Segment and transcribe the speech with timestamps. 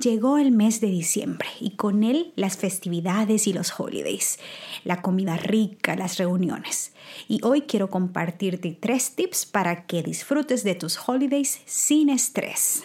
[0.00, 4.38] Llegó el mes de diciembre y con él las festividades y los holidays,
[4.84, 6.92] la comida rica, las reuniones.
[7.28, 12.84] Y hoy quiero compartirte tres tips para que disfrutes de tus holidays sin estrés.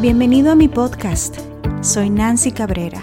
[0.00, 1.38] Bienvenido a mi podcast.
[1.80, 3.02] Soy Nancy Cabrera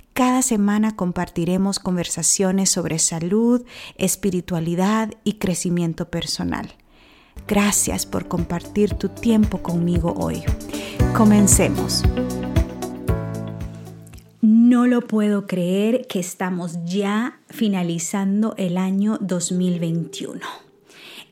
[0.13, 3.63] Cada semana compartiremos conversaciones sobre salud,
[3.95, 6.73] espiritualidad y crecimiento personal.
[7.47, 10.43] Gracias por compartir tu tiempo conmigo hoy.
[11.15, 12.03] Comencemos.
[14.41, 20.70] No lo puedo creer que estamos ya finalizando el año 2021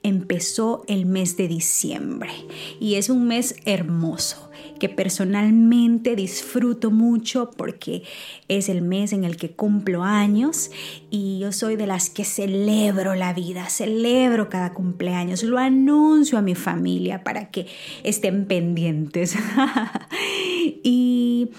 [0.04, 2.32] empezó el mes de diciembre
[2.80, 8.04] y es un mes hermoso que personalmente disfruto mucho porque
[8.48, 10.72] es el mes en el que cumplo años
[11.12, 16.42] y yo soy de las que celebro la vida, celebro cada cumpleaños, lo anuncio a
[16.42, 17.68] mi familia para que
[18.04, 19.36] estén pendientes.
[20.84, 21.50] y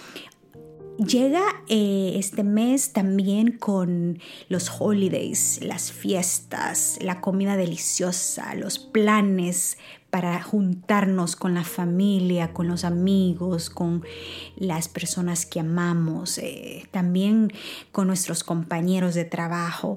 [1.07, 4.19] Llega eh, este mes también con
[4.51, 9.79] los holidays, las fiestas, la comida deliciosa, los planes
[10.11, 14.05] para juntarnos con la familia, con los amigos, con
[14.57, 17.51] las personas que amamos, eh, también
[17.93, 19.97] con nuestros compañeros de trabajo.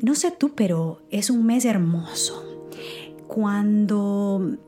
[0.00, 2.68] No sé tú, pero es un mes hermoso.
[3.28, 4.58] Cuando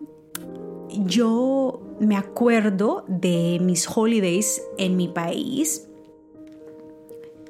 [0.89, 1.69] yo
[2.01, 5.87] me acuerdo de mis holidays en mi país,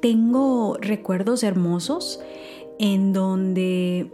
[0.01, 2.19] tengo recuerdos hermosos
[2.77, 4.11] en donde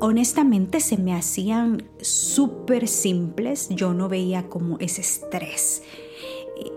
[0.00, 5.82] honestamente se me hacían súper simples, yo no veía como ese estrés
[6.56, 6.72] eh,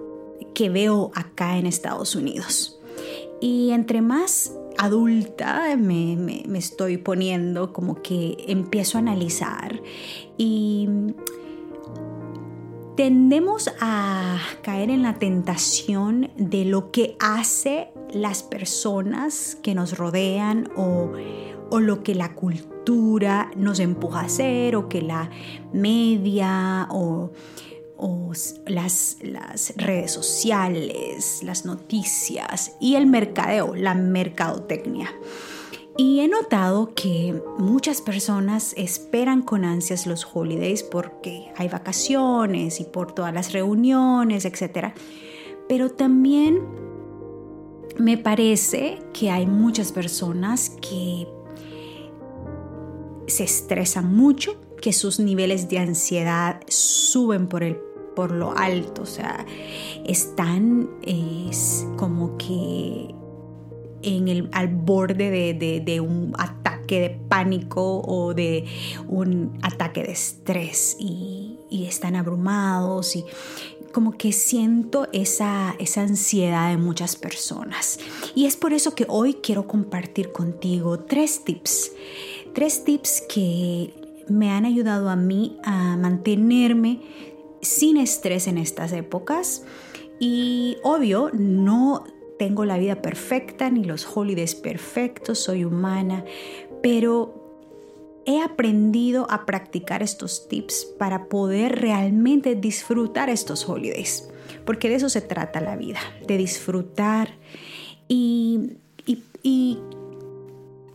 [0.54, 2.80] que veo acá en Estados Unidos.
[3.40, 9.82] Y entre más adulta me, me, estoy poniendo, como que empiezo a analizar
[10.38, 10.90] y
[12.96, 20.70] tendemos a caer en la tentación de lo que hace las personas que nos rodean
[20.76, 21.12] o,
[21.70, 25.30] o lo que la cultura nos empuja a hacer o que la
[25.74, 27.32] media o,
[28.66, 35.14] las, las redes sociales, las noticias y el mercadeo, la mercadotecnia.
[36.02, 42.86] Y he notado que muchas personas esperan con ansias los holidays porque hay vacaciones y
[42.86, 44.96] por todas las reuniones, etc.
[45.70, 46.60] Pero también
[48.00, 51.28] me parece que hay muchas personas que
[53.28, 57.76] se estresan mucho, que sus niveles de ansiedad suben por, el,
[58.16, 59.46] por lo alto, o sea,
[60.04, 60.90] están
[61.96, 63.14] como que
[64.04, 68.66] en el, al borde de, un ataque de pánico o de
[69.08, 73.26] un ataque de estrés y, y están abrumados y
[73.94, 78.00] como que siento esa, esa ansiedad de muchas personas.
[78.36, 81.92] Y es por eso que hoy quiero compartir contigo tres tips
[82.54, 83.94] tres tips que
[84.28, 87.02] me han ayudado a mí a mantenerme
[87.62, 89.64] sin estrés en estas épocas.
[90.20, 92.06] Y obvio, no
[92.42, 96.26] tengo la vida perfecta ni los holidays perfectos, soy humana,
[96.82, 104.28] pero he aprendido a practicar estos tips para poder realmente disfrutar estos holidays,
[104.66, 107.36] porque de eso se trata la vida, de disfrutar.
[108.08, 108.72] Y,
[109.06, 109.78] y, y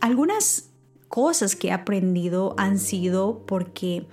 [0.01, 0.71] algunas
[1.07, 4.05] cosas que he aprendido han sido porque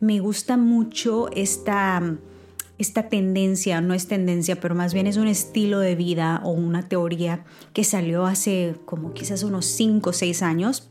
[0.00, 2.16] me gusta mucho esta,
[2.78, 6.88] esta tendencia, no es tendencia, pero más bien es un estilo de vida o una
[6.88, 10.90] teoría que salió hace como quizás unos 5 o 6 años.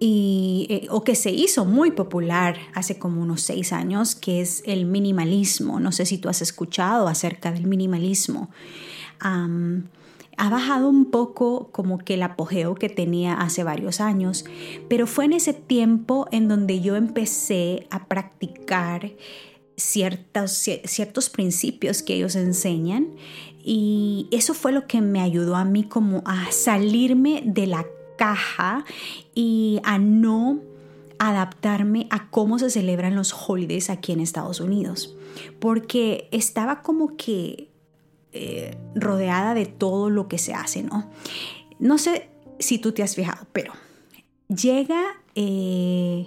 [0.00, 4.62] Y, eh, o que se hizo muy popular hace como unos seis años, que es
[4.66, 5.78] el minimalismo.
[5.78, 8.50] No sé si tú has escuchado acerca del minimalismo
[10.36, 14.44] ha bajado un poco como que el apogeo que tenía hace varios años,
[14.88, 19.12] pero fue en ese tiempo en donde yo empecé a practicar
[19.76, 20.52] ciertos,
[20.84, 23.08] ciertos principios que ellos enseñan
[23.62, 27.86] y eso fue lo que me ayudó a mí como a salirme de la
[28.16, 28.84] caja
[29.34, 30.60] y a no
[31.18, 35.16] adaptarme a cómo se celebran los holidays aquí en Estados Unidos,
[35.60, 37.70] porque estaba como que
[38.32, 41.10] eh, rodeada de todo lo que se hace, ¿no?
[41.78, 42.28] No sé
[42.58, 43.72] si tú te has fijado, pero
[44.48, 45.02] llega
[45.34, 46.26] eh,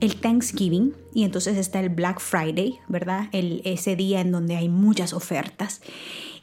[0.00, 3.28] el Thanksgiving y entonces está el Black Friday, ¿verdad?
[3.32, 5.80] El, ese día en donde hay muchas ofertas.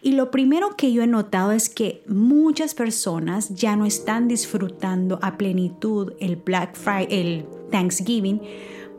[0.01, 5.19] Y lo primero que yo he notado es que muchas personas ya no están disfrutando
[5.21, 8.41] a plenitud el Black Friday, el Thanksgiving,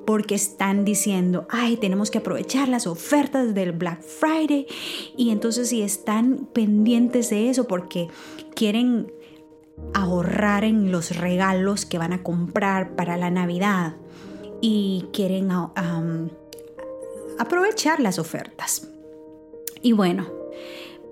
[0.07, 4.67] porque están diciendo, ay, tenemos que aprovechar las ofertas del Black Friday.
[5.17, 8.09] Y entonces si están pendientes de eso porque
[8.55, 9.13] quieren
[9.95, 13.97] ahorrar en los regalos que van a comprar para la Navidad
[14.61, 15.51] y quieren
[17.39, 18.89] aprovechar las ofertas.
[19.83, 20.27] Y bueno,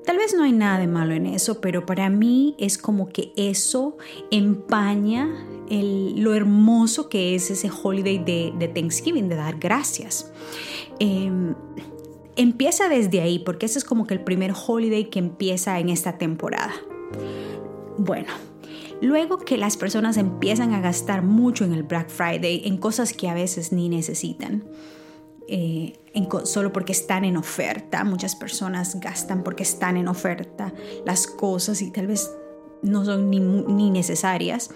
[0.05, 3.33] Tal vez no hay nada de malo en eso, pero para mí es como que
[3.37, 3.97] eso
[4.31, 10.31] empaña lo hermoso que es ese holiday de, Thanksgiving, de dar gracias.
[10.99, 11.55] Em,
[12.37, 16.19] empieza desde ahí, porque ese es como que el primer holiday que empieza en esta
[16.19, 16.75] temporada.
[17.97, 18.29] Bueno,
[19.01, 23.29] luego que las personas empiezan a gastar mucho en el Black Friday, en cosas que
[23.29, 24.65] a veces ni necesitan,
[25.47, 25.99] eh,
[26.45, 28.05] solo porque están en oferta.
[28.05, 30.73] Muchas personas gastan porque están en oferta
[31.05, 32.31] las cosas y tal vez
[32.83, 34.71] no son ni, necesarias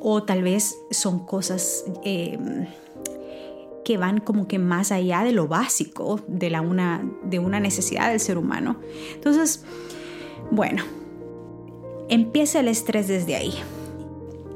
[0.00, 2.38] o tal vez son cosas eh,
[3.84, 8.10] que van como que más allá de lo básico de, la una, de una necesidad
[8.10, 8.80] del ser humano.
[9.14, 9.64] Entonces,
[10.50, 10.84] bueno,
[12.08, 13.54] empieza el estrés desde ahí.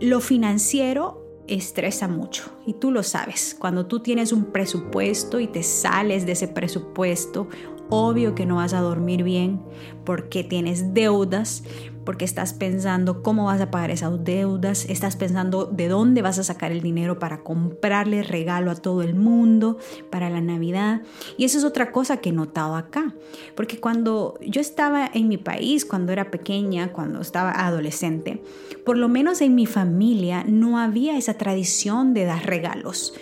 [0.01, 3.57] Lo financiero estresa mucho y tú lo sabes.
[3.59, 7.49] Cuando tú tienes un presupuesto y te sales de ese presupuesto,
[7.91, 9.61] obvio que no vas a dormir bien
[10.05, 11.65] porque tienes deudas,
[12.09, 16.43] porque estás pensando cómo vas a pagar esas deudas, estás pensando de dónde vas a
[16.43, 19.77] sacar el dinero para comprarle regalo a todo el mundo
[20.09, 21.03] para la Navidad.
[21.37, 23.15] Y eso es otra cosa que he notado acá,
[23.55, 28.43] porque cuando yo estaba en mi país, cuando era pequeña, cuando estaba adolescente,
[28.87, 33.13] por lo menos en mi familia no había esa tradición de dar regalos.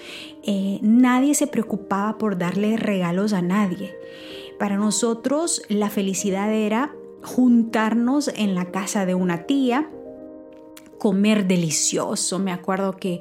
[0.44, 3.96] Eh, nadie se preocupaba por darle regalos a nadie.
[4.58, 9.90] Para nosotros la felicidad era juntarnos en la casa de una tía,
[10.98, 12.38] comer delicioso.
[12.38, 13.20] Me acuerdo que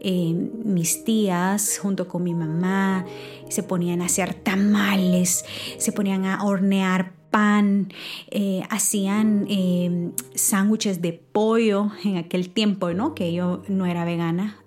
[0.00, 0.32] eh,
[0.64, 3.04] mis tías junto con mi mamá
[3.48, 5.44] se ponían a hacer tamales,
[5.76, 7.92] se ponían a hornear pan,
[8.30, 13.14] eh, hacían eh, sándwiches de pollo en aquel tiempo, ¿no?
[13.14, 14.58] Que yo no era vegana,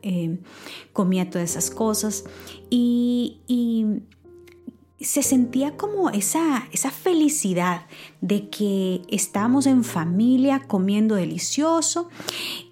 [0.93, 2.23] comía todas esas cosas
[2.69, 3.39] y
[5.03, 7.85] se sentía como esa, esa felicidad
[8.21, 12.09] de que estábamos en familia comiendo delicioso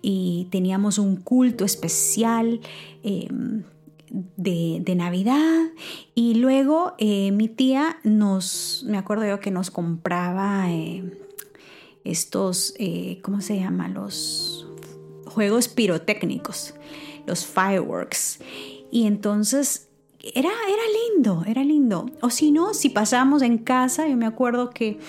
[0.01, 2.61] y teníamos un culto especial
[3.03, 3.63] em,
[4.37, 5.69] de, Navidad
[6.15, 11.03] y luego eh, mi tía nos, me acuerdo yo que nos compraba eh,
[12.03, 13.87] estos, eh, ¿cómo se llama?
[13.87, 14.67] Los
[15.25, 16.73] juegos pirotécnicos,
[17.25, 18.39] los fireworks.
[18.91, 19.87] Y entonces
[20.19, 20.83] era, era
[21.45, 22.05] era lindo.
[22.21, 24.99] O si no, si pasábamos en casa, yo me acuerdo que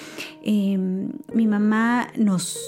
[0.43, 2.59] em, mi mamá nos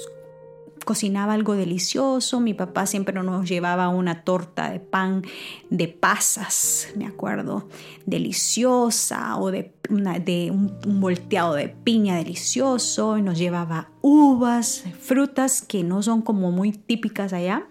[0.83, 5.23] cocinaba algo delicioso, mi papá siempre nos llevaba una torta de pan
[5.71, 7.67] de pasas, me acuerdo,
[8.05, 15.83] deliciosa, o de, de un, volteado de piña delicioso, y nos llevaba uvas, frutas que
[15.83, 17.67] no son como muy típicas allá.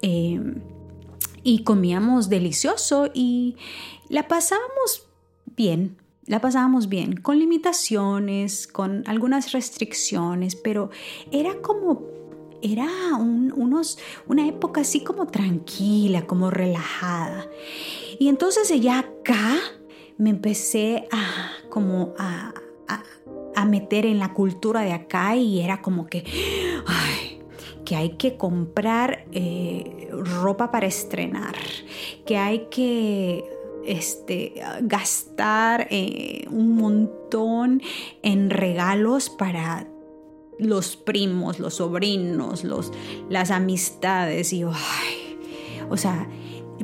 [0.00, 0.62] Em,
[1.42, 3.56] y comíamos delicioso y
[4.08, 5.06] la pasábamos
[5.56, 5.96] bien,
[6.26, 10.90] la pasábamos bien, con limitaciones, con algunas restricciones, pero
[11.30, 12.02] era como,
[12.62, 12.88] era
[13.18, 17.46] unos, una época así como tranquila, como relajada.
[18.18, 19.58] Y entonces ya acá
[20.16, 22.52] me empecé a como a,
[23.58, 26.24] a meter en la cultura de acá y era como que,
[26.86, 27.40] ay,
[27.84, 31.56] que hay que comprar eh, ropa para estrenar,
[32.24, 33.44] que hay que
[33.88, 37.82] este, gastar eh, un montón
[38.22, 39.88] en regalos para
[40.58, 42.92] los primos, los sobrinos, los,
[43.30, 44.52] las amistades.
[44.52, 46.28] Y o sea,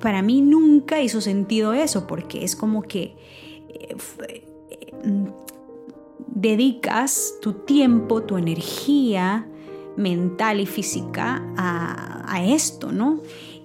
[0.00, 3.16] para mí nunca hizo sentido eso, porque es como que
[3.68, 3.96] eh,
[5.04, 5.26] mm,
[6.28, 9.46] dedicas tu tiempo, tu energía
[9.96, 13.20] mental y física a, a esto, ¿no?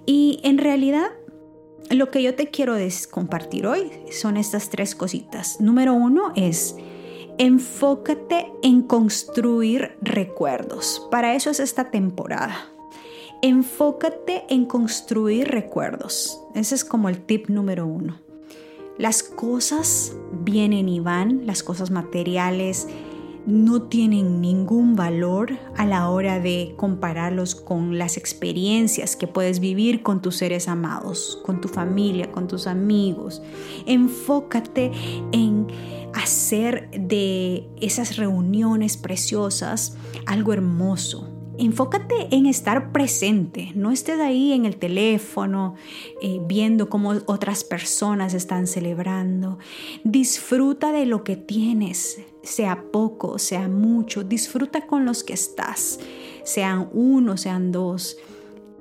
[0.06, 1.10] Y en realidad
[1.90, 2.76] lo que yo te quiero
[3.10, 5.60] compartir hoy son estas tres cositas.
[5.60, 6.76] Número uno es
[7.38, 11.06] enfócate en construir recuerdos.
[11.10, 12.68] Para eso es esta temporada.
[13.42, 16.40] Enfócate en construir recuerdos.
[16.54, 18.20] Ese es como el tip número uno.
[18.98, 22.86] Las cosas vienen y van, las cosas materiales
[23.46, 30.02] no tienen ningún valor a la hora de compararlos con las experiencias que puedes vivir
[30.02, 33.42] con tus seres amados, con tu familia, con tus amigos.
[33.86, 34.92] Enfócate
[35.32, 35.66] en
[36.14, 41.28] hacer de esas reuniones preciosas algo hermoso,
[41.58, 45.74] enfócate en estar presente, no estés ahí en el teléfono
[46.22, 49.58] eh, viendo cómo otras personas están celebrando.
[50.02, 56.00] Disfruta de lo que tienes, sea poco, sea mucho, disfruta con los que estás,
[56.44, 58.16] sean uno, sean dos.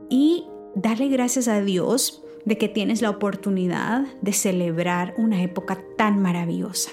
[0.10, 6.22] Y dale gracias a Dios de que tienes la oportunidad de celebrar una época tan
[6.22, 6.92] maravillosa.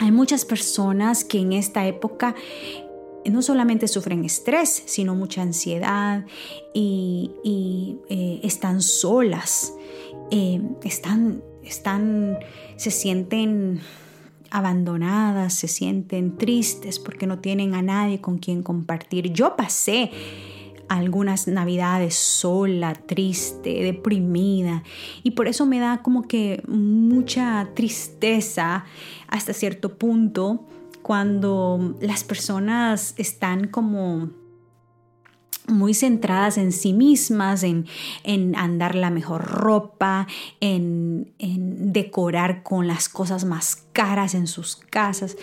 [0.00, 2.34] Hay muchas personas que en esta época
[3.30, 6.24] no solamente sufren estrés, sino mucha ansiedad
[6.72, 9.72] y, eh, están solas,
[10.30, 12.38] eh, están, están,
[12.76, 13.80] se sienten
[14.54, 19.32] abandonadas, se sienten tristes porque no tienen a nadie con quien compartir.
[19.32, 20.12] Yo pasé
[20.88, 24.84] algunas navidades sola, triste, deprimida
[25.24, 28.84] y por eso me da como que mucha tristeza
[29.26, 30.68] hasta cierto punto
[31.02, 34.30] cuando las personas están como
[35.66, 37.86] muy centradas en sí mismas, en,
[38.56, 40.26] andar la mejor ropa,
[40.60, 45.36] en, en, decorar con las cosas más caras en sus casas,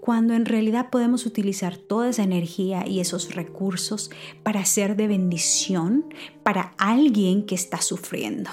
[0.00, 4.10] cuando en realidad podemos utilizar toda esa energía y esos recursos
[4.42, 6.04] para ser de bendición
[6.42, 8.50] para alguien que está sufriendo.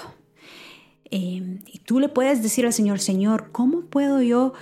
[1.10, 4.54] Eh, y tú le puedes decir al Señor, Señor, ¿cómo puedo yo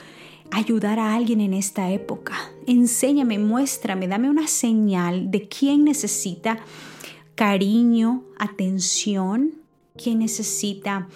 [0.50, 2.34] ayudar a alguien en esta época.
[2.66, 6.58] Enséñame, muéstrame, dame una señal de quién necesita
[7.34, 9.52] cariño, atención,
[9.96, 11.08] quién necesita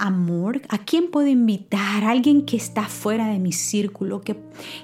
[0.00, 4.36] amor, a quién puedo invitar, alguien que está fuera de mi círculo, que,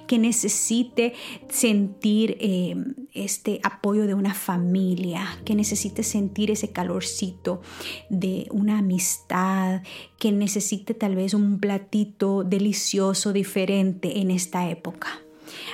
[0.07, 1.15] que necesite
[1.49, 2.77] sentir eh,
[3.15, 7.63] este apoyo de una familia, que necesite sentir ese calorcito
[8.11, 9.83] de una amistad,
[10.19, 15.21] que necesite tal vez un platito delicioso, diferente en esta época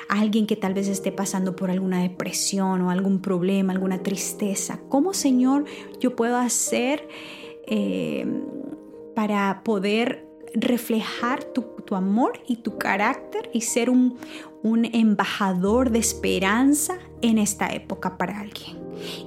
[0.09, 4.81] alguien que tal vez esté pasando por alguna depresión o algún problema, alguna tristeza.
[4.89, 5.65] ¿Cómo, Señor,
[6.01, 7.09] yo puedo hacer
[7.67, 8.27] eh,
[9.15, 14.17] para poder reflejar tu, amor y tu carácter y ser un,
[14.63, 18.79] un embajador de esperanza en esta época para alguien.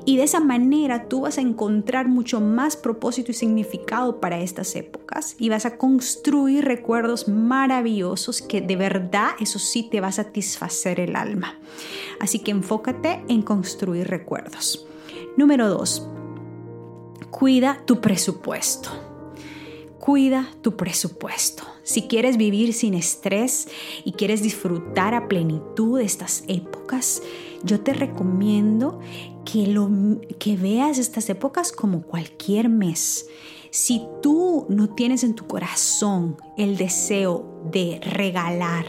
[0.04, 4.76] Y de esa manera tú vas a encontrar mucho más propósito y significado para estas
[4.76, 10.12] épocas y vas a construir recuerdos maravillosos que de verdad eso sí te va a
[10.12, 11.60] satisfacer el alma.
[12.20, 14.88] Así que enfócate en construir recuerdos.
[15.38, 16.08] Número dos,
[17.30, 19.05] cuida tu presupuesto.
[20.06, 21.64] Cuida tu presupuesto.
[21.82, 23.68] Si quieres vivir sin estrés
[24.04, 27.24] y quieres disfrutar a plenitud estas épocas,
[27.64, 29.00] yo te recomiendo
[29.46, 29.90] que, lo,
[30.38, 33.26] que veas estas épocas como cualquier mes.
[33.72, 38.86] Si tú no tienes en tu corazón el deseo de regalar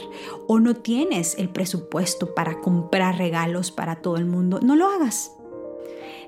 [0.47, 5.33] o no tienes el presupuesto para comprar regalos para todo el mundo, no lo hagas.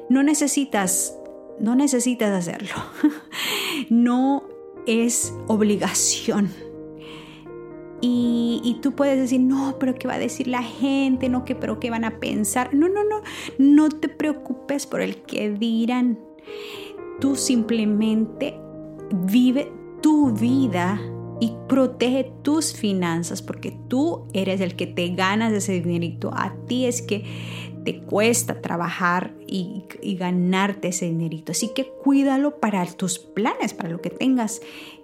[0.08, 1.14] No necesitas,
[1.60, 2.74] no necesitas hacerlo.
[3.90, 4.56] no
[4.88, 6.50] es obligación.
[8.00, 11.28] Y, tú puedes decir, no, pero ¿qué va a decir la gente?
[11.28, 12.72] No, que, pero ¿qué van a pensar?
[12.72, 13.22] No, no, no,
[13.58, 16.18] no te preocupes por el que dirán.
[17.20, 18.54] Tú simplemente
[19.26, 21.00] vive tu vida
[21.40, 26.30] y protege tus finanzas porque tú eres el que te ganas ese dinerito.
[26.32, 27.24] A ti es que
[27.88, 29.84] te cuesta trabajar y,
[30.18, 31.52] ganarte ese dinerito.
[31.52, 34.60] Así que cuídalo para tus planes, para lo que tengas.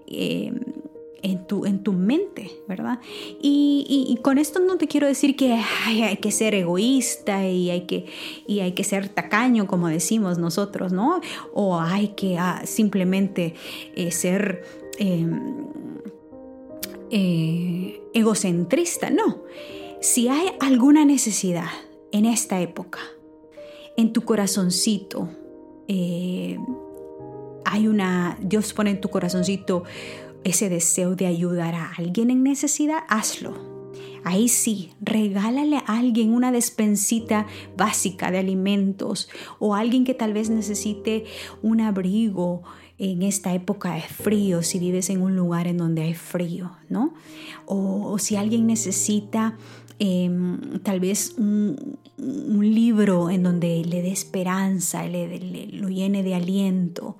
[0.07, 0.53] Eh,
[1.23, 3.00] en tu, en tu mente, ¿verdad?
[3.41, 8.05] Y, con esto no te quiero decir que hay que ser egoísta y hay que,
[8.47, 11.23] y hay que ser tacaño, como decimos nosotros, ¿no?
[11.55, 13.55] O hay que ah, simplemente
[13.97, 14.64] eh, ser
[14.99, 15.69] em,
[17.11, 19.38] eh, egocentrista, no.
[20.03, 21.71] Si hay alguna necesidad,
[22.14, 23.00] en esta época,
[23.97, 25.28] en tu corazoncito,
[25.88, 26.61] eh,
[27.64, 29.83] hay una, Dios pone en tu corazoncito
[30.44, 33.59] ese deseo de ayudar a alguien en necesidad, hazlo.
[34.23, 39.28] Ahí sí, regálale a alguien una despensita básica de alimentos
[39.59, 41.25] o alguien que tal vez necesite
[41.62, 42.62] un abrigo
[42.99, 47.14] en esta época de frío, si vives en un lugar en donde hay frío, ¿no?
[47.66, 49.56] O, si alguien necesita
[49.99, 57.19] em, tal vez un, libro en donde le dé esperanza, le, lo llene de aliento.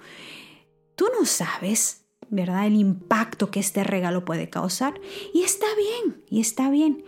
[0.95, 2.66] Tú no sabes ¿verdad?
[2.66, 5.00] El impacto que este regalo puede causar.
[5.33, 7.04] Y está bien, y está bien.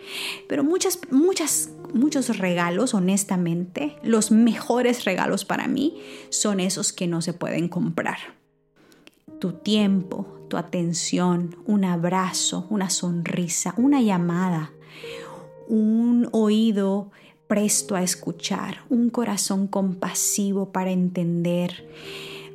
[0.48, 7.22] Pero muchas, muchas, muchos regalos, honestamente, los mejores regalos para mí son esos que no
[7.22, 8.18] se pueden comprar.
[9.40, 14.72] Tu tiempo, tu atención, un abrazo, una sonrisa, una llamada,
[15.68, 17.10] un oído
[17.46, 21.88] presto a escuchar, un corazón compasivo para entender,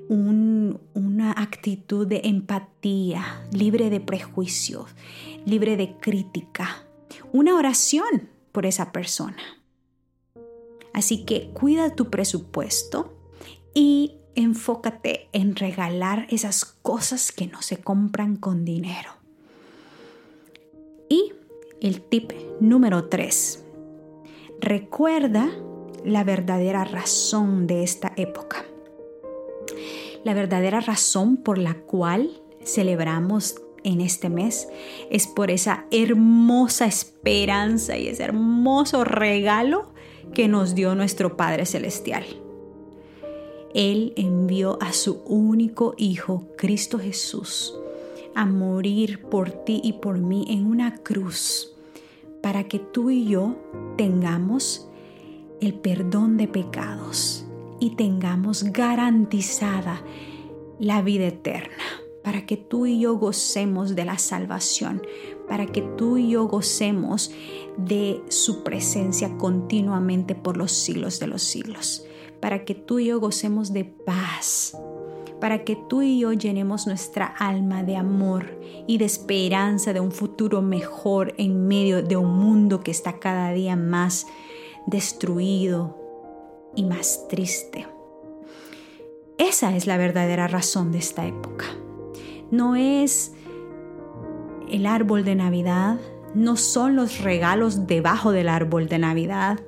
[0.09, 4.89] una actitud de empatía, libre de prejuicios,
[5.45, 6.85] libre de crítica,
[7.31, 9.41] una oración por esa persona.
[10.93, 13.17] Así que cuida tu presupuesto
[13.73, 19.11] y enfócate en regalar esas cosas que no se compran con dinero.
[21.09, 21.33] Y
[21.81, 23.65] el tip número 3.
[24.59, 25.49] Recuerda
[26.05, 28.65] la verdadera razón de esta época.
[30.23, 32.29] La verdadera razón por la cual
[32.63, 34.67] celebramos en este mes
[35.09, 39.91] es por esa hermosa esperanza y ese hermoso regalo
[40.35, 42.23] que nos dio nuestro Padre Celestial.
[43.73, 47.75] Él envió a su único Hijo, Cristo Jesús,
[48.35, 51.71] a morir por ti y por mí en una cruz
[52.41, 53.55] para que tú y yo
[53.97, 54.89] tengamos
[55.61, 57.45] el perdón de pecados
[57.79, 60.03] y tengamos garantizada
[60.79, 61.83] la vida eterna,
[62.23, 65.03] para que tú y yo gocemos de la salvación,
[65.47, 67.31] para que tú y yo gocemos
[67.77, 72.05] de su presencia continuamente por los siglos de los siglos,
[72.39, 74.75] para que tú y yo gocemos de paz,
[75.41, 78.57] para que tú y yo llenemos nuestra alma de amor
[78.87, 83.51] y de esperanza de un futuro mejor en medio de un mundo que está cada
[83.51, 84.27] día más
[84.85, 85.97] destruido
[86.75, 87.87] y más triste.
[89.39, 91.65] Esa es la verdadera razón de esta época.
[92.51, 93.33] No es
[94.69, 95.99] el árbol de Navidad,
[96.35, 99.59] no son los regalos debajo del árbol de Navidad,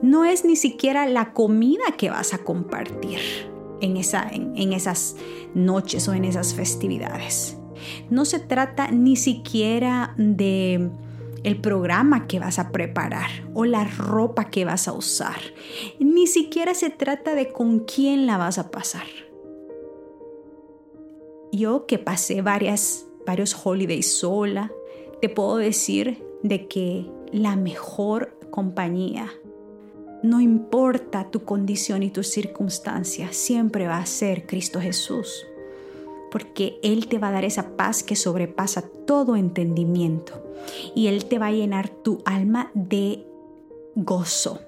[0.00, 3.51] no es ni siquiera la comida que vas a compartir
[3.82, 5.16] en, esa, en, esas
[5.54, 7.58] noches o en esas festividades.
[8.08, 10.88] No se trata ni siquiera de
[11.42, 15.40] el programa que vas a preparar o la ropa que vas a usar.
[15.98, 19.06] Ni siquiera se trata de con quién la vas a pasar.
[21.50, 24.72] Yo que pasé varias, varios holidays sola,
[25.20, 29.32] te puedo decir de que la mejor compañía,
[30.22, 35.46] no importa tu condición y tus circunstancias, siempre va a ser Cristo Jesús
[36.32, 40.42] porque Él te va a dar esa paz que sobrepasa todo entendimiento
[40.94, 43.26] y Él te va a llenar tu alma de
[43.94, 44.60] gozo.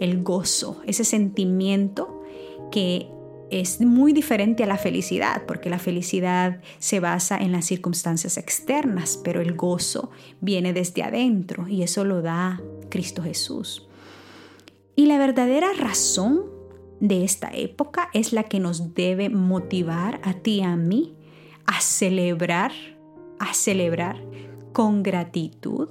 [0.00, 2.22] El gozo, ese sentimiento
[2.72, 3.08] que
[3.50, 9.20] es muy diferente a la felicidad, porque la felicidad se basa en las circunstancias externas,
[9.22, 13.86] pero el gozo viene desde adentro y eso lo da Cristo Jesús.
[14.96, 16.46] Y la verdadera razón
[17.00, 21.14] de esta época es la que nos debe motivar a ti y a mí
[21.66, 22.72] a celebrar,
[23.38, 24.22] a celebrar
[24.72, 25.90] con gratitud,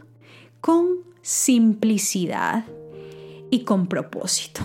[0.59, 2.65] con simplicidad
[3.51, 4.61] y con propósito.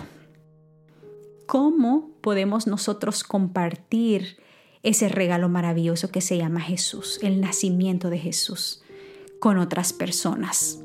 [1.46, 4.38] ¿Cómo podemos nosotros compartir
[4.82, 8.82] ese regalo maravilloso que se llama Jesús, el nacimiento de Jesús,
[9.38, 10.82] con otras personas?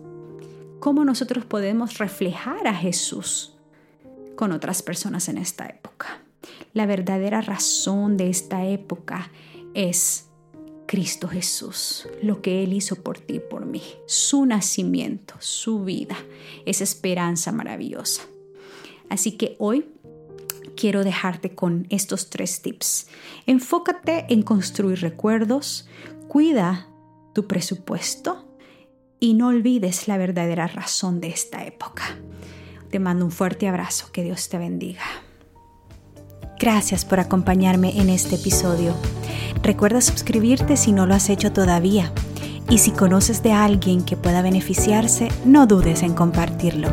[0.79, 3.55] ¿Cómo nosotros podemos reflejar a Jesús
[4.35, 6.21] con otras personas en esta época.
[6.73, 9.31] La verdadera razón de esta época
[9.73, 10.25] es
[10.85, 16.17] Cristo Jesús, lo que Él hizo por ti y por mí, su nacimiento, su vida,
[16.65, 18.23] esa esperanza maravillosa.
[19.09, 19.87] Así que hoy
[20.75, 23.07] quiero dejarte con estos tres tips.
[23.47, 25.87] Enfócate en construir recuerdos,
[26.27, 26.87] cuida
[27.33, 28.44] tu presupuesto
[29.19, 32.03] y no olvides la verdadera razón de esta época.
[32.89, 35.03] Te mando un fuerte abrazo, que Dios te bendiga.
[36.59, 38.93] Gracias por acompañarme en este episodio.
[39.61, 42.13] Recuerda suscribirte si no lo has hecho todavía.
[42.69, 46.89] Y si conoces de alguien que pueda beneficiarse, no dudes en compartirlo.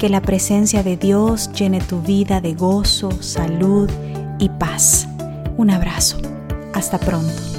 [0.00, 3.90] Que la presencia de Dios llene tu vida de gozo, salud
[4.38, 5.08] y paz.
[5.56, 6.18] Un abrazo.
[6.72, 7.57] Hasta pronto.